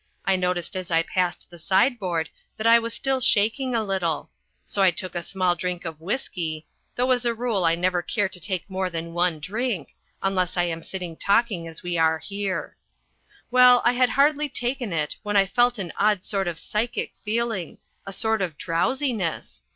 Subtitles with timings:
[0.25, 4.31] I noticed as I passed the sideboard that I was still shaking a little.
[4.65, 8.27] So I took a small drink of whisky though as a rule I never care
[8.27, 9.93] to take more than one drink
[10.23, 12.77] unless when I am sitting talking as we are here.
[13.51, 17.77] Well, I had hardly taken it when I felt an odd sort of psychic feeling
[18.03, 19.61] a sort of drowsiness.